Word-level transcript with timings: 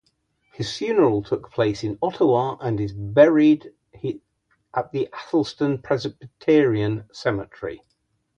His 0.53 0.75
funeral 0.75 1.21
took 1.21 1.51
place 1.51 1.83
in 1.83 1.99
Ottawa, 2.01 2.57
and 2.59 2.79
is 2.79 2.91
buried 2.91 3.71
at 4.73 4.91
the 4.91 5.07
Athelstan 5.13 5.77
Presbyterian 5.77 7.03
Cemetery. 7.11 7.83